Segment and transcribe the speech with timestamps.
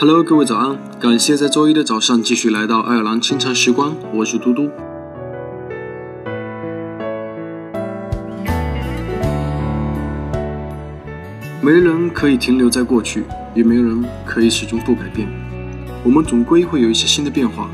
[0.00, 0.78] Hello，各位早安！
[1.00, 4.70] 感谢在周一的早上继续来到爱尔兰清晨时光，我是嘟嘟。
[11.60, 13.24] 没人可以停留在过去，
[13.56, 15.26] 也没人可以始终不改变。
[16.04, 17.68] 我们总归会有一些新的变化，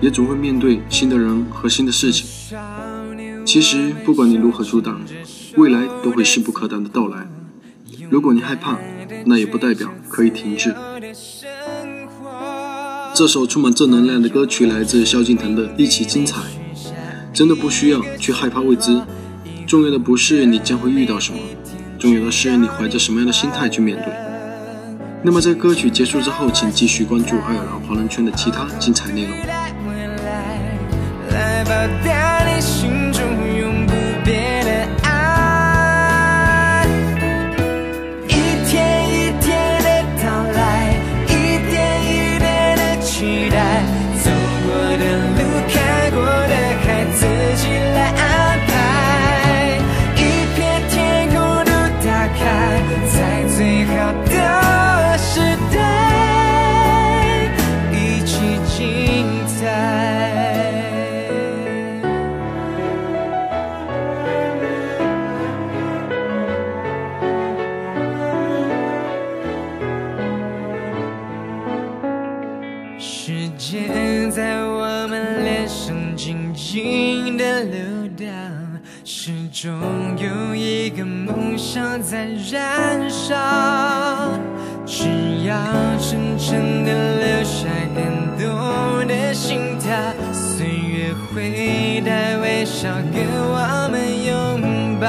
[0.00, 2.56] 也总会面对新的人和新的事情。
[3.44, 5.02] 其实，不管你如何阻挡，
[5.58, 7.28] 未来都会势不可挡的到来。
[8.08, 8.78] 如果你害怕，
[9.24, 10.74] 那也不代表可以停滞。
[13.14, 16.40] 这首充满正能量的歌曲来自萧敬腾的《一起精彩》，
[17.32, 19.00] 真的不需要去害怕未知，
[19.66, 21.38] 重要的不是你将会遇到什么，
[21.98, 24.12] 重要的是你怀着什么样的心态去面对。
[25.24, 29.32] 那么在歌曲结束之后，请继续关注爱尔兰华人圈的其他精彩内容。
[73.60, 77.80] 时间在我们脸上静静的流
[78.16, 78.24] 淌，
[79.04, 79.72] 始终
[80.16, 83.34] 有一个梦想在燃烧。
[84.86, 85.08] 只
[85.44, 85.56] 要
[85.98, 88.04] 真诚的留下感
[88.38, 89.90] 动的心跳，
[90.32, 95.08] 岁月会带微笑跟我们拥抱，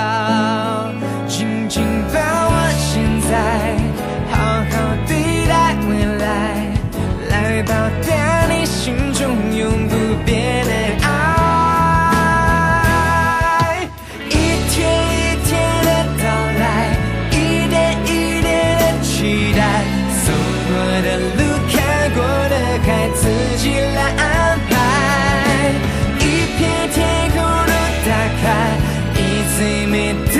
[29.91, 30.37] 你的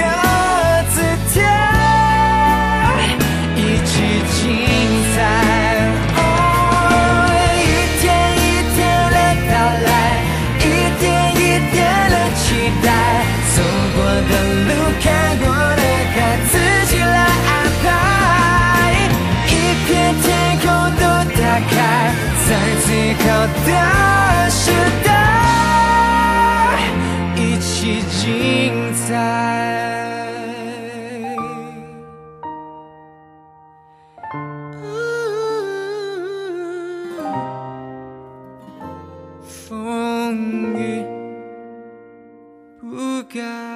[0.92, 1.02] 姿
[1.34, 1.42] 态，
[3.56, 3.92] 一起
[4.36, 4.38] 精
[5.16, 5.18] 彩。
[6.16, 6.20] 哦
[7.58, 7.66] 一
[8.00, 8.04] 天
[8.38, 8.46] 一
[8.76, 8.78] 天
[9.10, 9.18] 的
[9.50, 9.52] 到
[9.88, 9.90] 来，
[10.60, 10.64] 一
[11.00, 11.02] 点
[11.34, 11.38] 一
[11.72, 11.76] 点
[12.12, 12.40] 的期
[12.86, 12.88] 待，
[13.56, 13.58] 走
[13.96, 13.98] 过
[14.30, 14.32] 的
[14.68, 14.70] 路，
[15.02, 15.06] 看
[15.40, 15.82] 过的
[16.14, 16.16] 海，
[16.52, 16.54] 自
[16.92, 17.18] 己来
[17.50, 17.86] 安排。
[19.48, 19.50] 一
[19.88, 19.90] 片
[20.22, 20.28] 天
[20.60, 20.64] 空
[20.96, 21.02] 都
[21.42, 21.74] 打开，
[22.48, 22.50] 在
[22.86, 23.26] 最好
[23.66, 24.19] 的。
[39.70, 41.06] 风雨
[42.80, 43.69] 不改